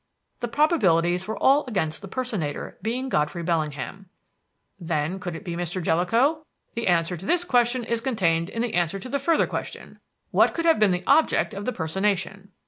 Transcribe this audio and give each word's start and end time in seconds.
The 0.39 0.47
probabilities 0.47 1.27
were 1.27 1.37
all 1.37 1.63
against 1.67 2.01
the 2.01 2.07
personator 2.07 2.79
being 2.81 3.07
Godfrey 3.07 3.43
Bellingham. 3.43 4.09
"Then 4.79 5.19
could 5.19 5.35
it 5.35 5.43
be 5.43 5.55
Mr. 5.55 5.79
Jellicoe? 5.79 6.43
The 6.73 6.87
answer 6.87 7.15
to 7.15 7.25
this 7.27 7.43
question 7.45 7.83
is 7.83 8.01
contained 8.01 8.49
in 8.49 8.63
the 8.63 8.73
answer 8.73 8.97
to 8.97 9.09
the 9.09 9.19
further 9.19 9.45
question: 9.45 9.99
'What 10.31 10.55
could 10.55 10.65
have 10.65 10.79
been 10.79 10.89
the 10.89 11.05
object 11.05 11.53
of 11.53 11.65
the 11.65 11.71
personation?' 11.71 12.49